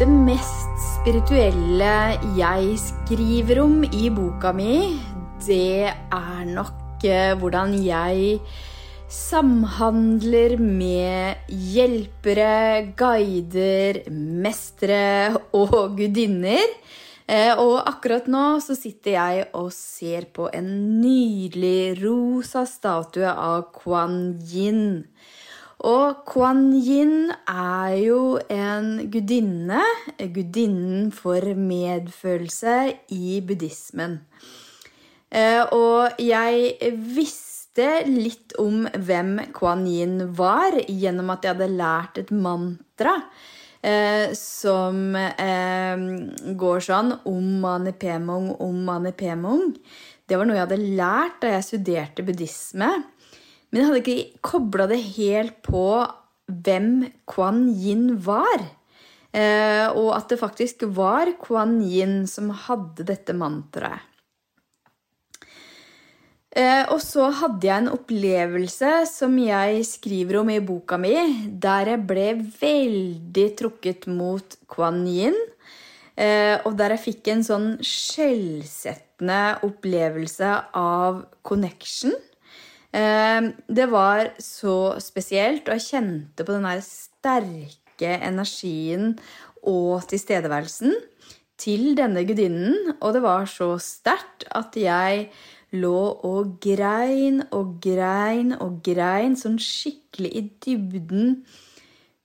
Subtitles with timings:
[0.00, 1.94] Det mest spirituelle
[2.32, 4.96] jeg skriver om i boka mi,
[5.44, 8.38] det er nok eh, hvordan jeg
[9.12, 16.64] samhandler med hjelpere, guider, mestere og gudinner.
[17.28, 23.68] Eh, Og akkurat nå så sitter jeg og ser på en nydelig rosa statue av
[23.76, 25.04] Kuan Yin.
[25.80, 29.80] Og Kuan Yin er jo en gudinne,
[30.20, 32.74] gudinnen for medfølelse
[33.16, 34.18] i buddhismen.
[35.30, 42.18] Eh, Og jeg visste litt om hvem Kuan Yin var, gjennom at jeg hadde lært
[42.18, 43.14] et mantra
[43.80, 46.02] eh, som eh,
[46.60, 49.72] går sånn Om mani pemong, om mani pemong.
[50.28, 52.90] Det var noe jeg hadde lært da jeg studerte buddhisme.
[53.70, 55.86] Men jeg hadde ikke kobla det helt på
[56.50, 58.66] hvem Kuan Yin var.
[59.30, 64.06] Eh, og at det faktisk var Kuan Yin som hadde dette mantraet.
[66.50, 71.14] Eh, og så hadde jeg en opplevelse som jeg skriver om i boka mi,
[71.46, 75.38] der jeg ble veldig trukket mot Kuan Yin.
[76.18, 82.18] Eh, og der jeg fikk en sånn skjellsettende opplevelse av connection.
[82.90, 89.14] Eh, det var så spesielt, og jeg kjente på den der sterke energien
[89.62, 90.96] og tilstedeværelsen
[91.60, 92.96] til denne gudinnen.
[93.00, 95.28] Og det var så sterkt at jeg
[95.76, 101.34] lå og grein og grein og grein sånn skikkelig i dybden.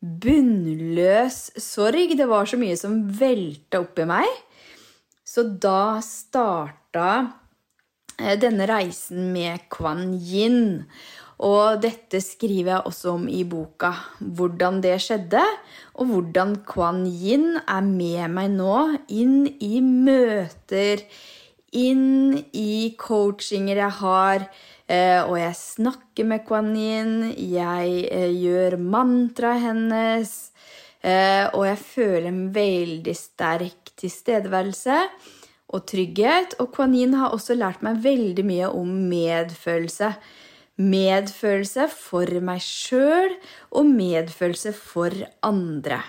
[0.01, 2.15] Bunnløs sorg.
[2.17, 4.41] Det var så mye som velta opp i meg.
[5.25, 7.09] Så da starta
[8.17, 10.85] denne reisen med Kuan Yin.
[11.43, 13.91] Og dette skriver jeg også om i boka.
[14.19, 15.41] Hvordan det skjedde,
[15.99, 18.77] og hvordan Kuan Yin er med meg nå
[19.11, 21.03] inn i møter,
[21.75, 24.47] inn i coachinger jeg har.
[24.87, 30.51] eh, Og jeg snakker med Kuan Yin, jeg eh, gjør mantraet hennes.
[31.03, 35.03] eh, Og jeg føler en veldig sterk tilstedeværelse
[35.75, 36.55] og trygghet.
[36.63, 40.15] Og Kuan Yin har også lært meg veldig mye om medfølelse.
[40.81, 43.35] Medfølelse for meg sjøl
[43.75, 45.15] og medfølelse for
[45.45, 46.01] andre.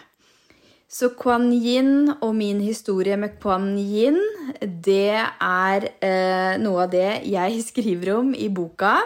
[0.86, 4.20] Så Kuan Yin og min historie med Kuan Yin,
[4.62, 9.00] det er eh, noe av det jeg skriver om i boka.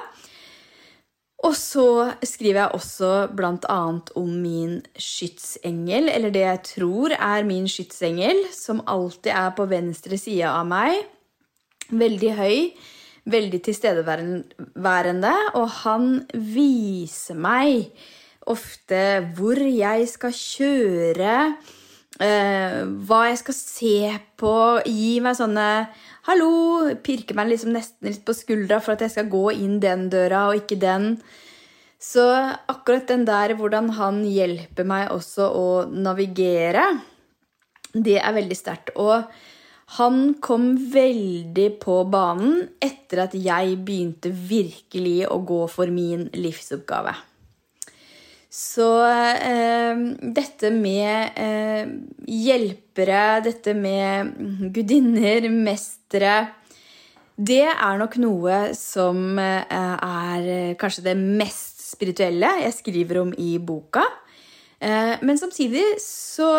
[1.41, 3.81] Og så skriver jeg også bl.a.
[4.21, 10.21] om min skytsengel, eller det jeg tror er min skytsengel, som alltid er på venstre
[10.21, 11.01] side av meg.
[11.91, 12.59] Veldig høy,
[13.33, 17.89] veldig tilstedeværende, og han viser meg
[18.51, 19.01] ofte
[19.37, 21.35] hvor jeg skal kjøre,
[22.21, 23.97] eh, hva jeg skal se
[24.41, 25.71] på, gi meg sånne
[26.31, 26.87] Hallo!
[27.03, 30.45] Pirker meg liksom nesten litt på skuldra for at jeg skal gå inn den døra
[30.47, 31.17] og ikke den.
[31.99, 32.23] Så
[32.71, 36.85] akkurat den der hvordan han hjelper meg også å navigere,
[37.91, 38.93] det er veldig sterkt.
[38.95, 39.27] Og
[39.97, 47.17] han kom veldig på banen etter at jeg begynte virkelig å gå for min livsoppgave.
[48.55, 49.80] Så eh,
[50.37, 51.91] dette med eh,
[52.31, 54.35] hjelpere, dette med
[54.75, 56.39] gudinner, mestere
[57.37, 63.57] Det er nok noe som eh, er kanskje det mest spirituelle jeg skriver om i
[63.59, 64.05] boka.
[64.81, 66.53] Eh, men samtidig så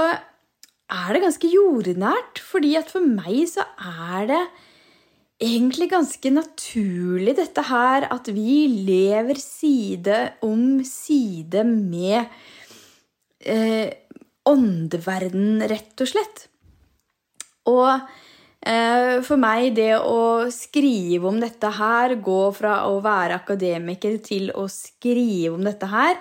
[0.91, 4.43] er det ganske jordnært, fordi at for meg så er det
[5.41, 12.29] egentlig ganske naturlig dette her at vi lever side om side med
[13.43, 13.89] eh,
[14.49, 16.45] åndeverden, rett og slett.
[17.69, 24.17] Og eh, for meg, det å skrive om dette her, gå fra å være akademiker
[24.25, 26.17] til å skrive om dette her,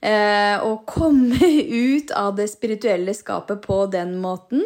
[0.00, 1.52] eh, og komme
[1.94, 4.64] ut av det spirituelle skapet på den måten,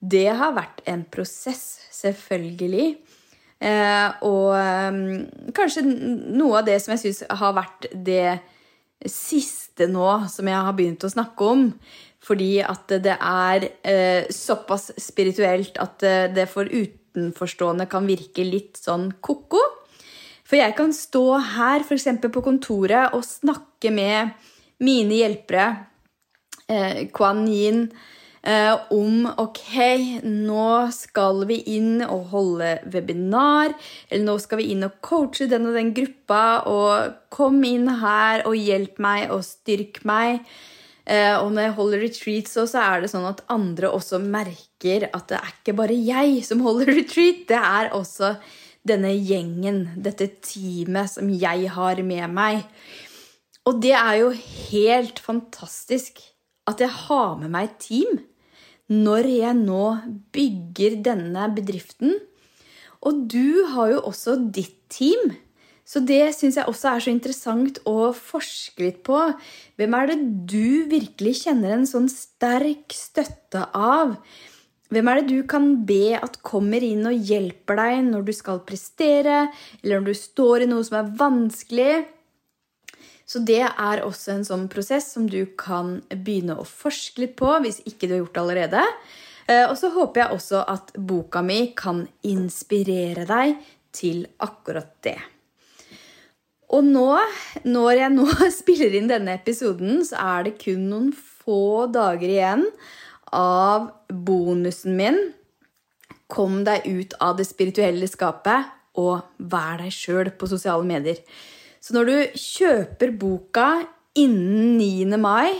[0.00, 2.94] det har vært en prosess, selvfølgelig.
[3.60, 5.00] Eh, og um,
[5.52, 8.38] kanskje noe av det som jeg syns har vært det
[9.08, 11.66] siste nå som jeg har begynt å snakke om.
[12.20, 16.04] Fordi at det er eh, såpass spirituelt at
[16.36, 19.62] det for utenforstående kan virke litt sånn ko-ko.
[20.50, 21.24] For jeg kan stå
[21.54, 22.08] her, f.eks.
[22.26, 24.34] på kontoret, og snakke med
[24.82, 25.66] mine hjelpere,
[26.66, 27.84] eh, Kuan Yin,
[28.42, 29.62] eh, om ok,
[30.24, 33.74] nå skal vi inn og holde webinar,
[34.08, 38.46] eller nå skal vi inn og coache den og den gruppa, og kom inn her
[38.48, 40.44] og hjelp meg og styrk meg.
[41.10, 45.08] Eh, og når jeg holder retreat, så, så er det sånn at andre også merker
[45.10, 47.46] at det er ikke bare jeg som holder retreat.
[47.50, 48.34] Det er også
[48.86, 52.64] denne gjengen, dette teamet som jeg har med meg.
[53.68, 54.30] Og det er jo
[54.70, 56.22] helt fantastisk
[56.70, 58.20] at jeg har med meg et team
[58.90, 59.84] når jeg nå
[60.34, 62.18] bygger denne bedriften.
[63.06, 65.32] Og du har jo også ditt team.
[65.86, 69.18] Så det syns jeg også er så interessant å forske litt på.
[69.80, 70.18] Hvem er det
[70.52, 74.14] du virkelig kjenner en sånn sterk støtte av?
[74.90, 78.62] Hvem er det du kan be at kommer inn og hjelper deg når du skal
[78.66, 79.44] prestere,
[79.82, 81.92] eller når du står i noe som er vanskelig?
[83.30, 87.50] Så det er også en sånn prosess som du kan begynne å forske litt på
[87.62, 88.86] hvis ikke du har gjort det allerede.
[89.46, 93.60] Eh, og så håper jeg også at boka mi kan inspirere deg
[93.94, 95.18] til akkurat det.
[96.70, 97.06] Og nå,
[97.66, 98.26] når jeg nå
[98.60, 102.66] spiller inn denne episoden, så er det kun noen få dager igjen
[103.34, 105.20] av bonusen min
[106.30, 108.68] Kom deg ut av det spirituelle skapet
[109.02, 111.18] og vær deg sjøl på sosiale medier.
[111.80, 113.68] Så når du kjøper boka
[114.18, 115.16] innen 9.
[115.20, 115.54] mai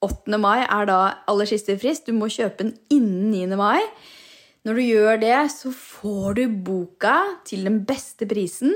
[0.00, 0.38] 8.
[0.40, 2.08] mai er da aller siste frist.
[2.08, 3.58] Du må kjøpe den innen 9.
[3.60, 3.82] mai.
[4.64, 7.16] Når du gjør det, så får du boka
[7.48, 8.74] til den beste prisen.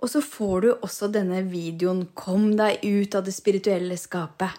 [0.00, 4.58] Og så får du også denne videoen 'Kom deg ut av det spirituelle skapet'.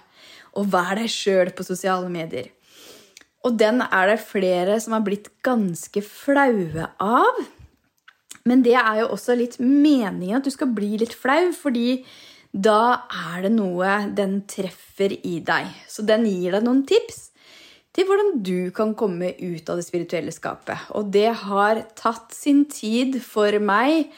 [0.56, 2.52] Og vær deg sjøl på sosiale medier.
[3.44, 7.36] Og den er det flere som har blitt ganske flaue av.
[8.50, 12.02] Men det er jo også litt meningen at du skal bli litt flau, fordi
[12.52, 15.70] da er det noe den treffer i deg.
[15.88, 17.30] Så den gir deg noen tips
[17.96, 20.90] til hvordan du kan komme ut av det spirituelle skapet.
[20.96, 24.12] Og det har tatt sin tid for meg.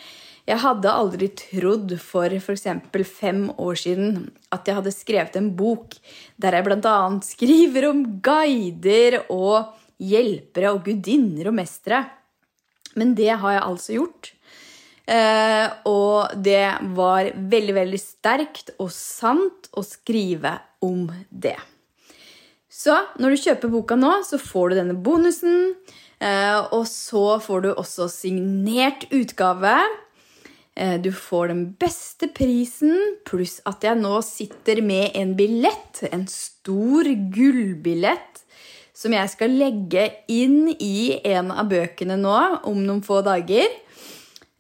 [0.44, 2.68] Jeg hadde aldri trodd for f.eks.
[3.08, 5.96] fem år siden at jeg hadde skrevet en bok
[6.42, 6.98] der jeg bl.a.
[7.34, 9.74] skriver om guider og
[10.04, 12.04] hjelpere og gudinner og mestere.
[13.00, 14.34] Men det har jeg altså gjort.
[15.04, 21.58] Eh, og det var veldig, veldig sterkt og sant å skrive om det.
[22.74, 25.76] Så når du kjøper boka nå, så får du denne bonusen.
[26.24, 29.76] Eh, og så får du også signert utgave.
[30.76, 32.96] Eh, du får den beste prisen,
[33.28, 36.06] pluss at jeg nå sitter med en billett.
[36.16, 38.42] En stor gullbillett
[38.94, 42.38] som jeg skal legge inn i en av bøkene nå
[42.70, 43.68] om noen få dager.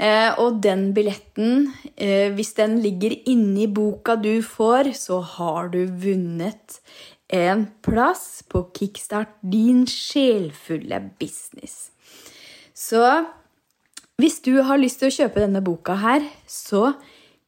[0.01, 5.85] Eh, og den billetten, eh, hvis den ligger inni boka du får, så har du
[5.85, 6.81] vunnet
[7.29, 11.91] en plass på Kickstart din sjelfulle business.
[12.73, 13.25] Så
[14.17, 16.95] hvis du har lyst til å kjøpe denne boka her, så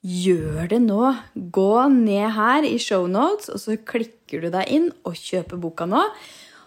[0.06, 1.14] gjør det nå.
[1.34, 6.02] Gå ned her i shownotes, og så klikker du deg inn og kjøper boka nå.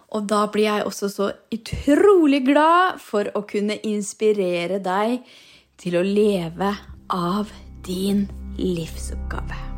[0.08, 5.20] Og da blir jeg også så utrolig glad for å kunne inspirere deg
[5.80, 6.72] til å leve
[7.12, 7.52] av
[7.86, 8.24] din
[8.56, 9.68] livsoppgave.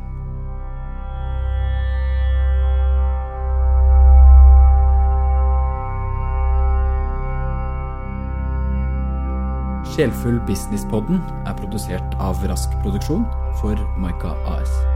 [9.91, 13.27] Sjelfull Businesspodden er produsert av Rask Produksjon
[13.59, 14.90] for Maika AS.